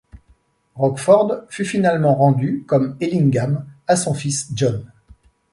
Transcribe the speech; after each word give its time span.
Rockford 0.73 1.41
fut 1.49 1.63
finalement 1.63 2.15
rendu, 2.15 2.63
comme 2.67 2.97
Ellingham, 3.01 3.67
à 3.85 3.95
son 3.95 4.15
fils 4.15 4.49
John. 4.55 4.91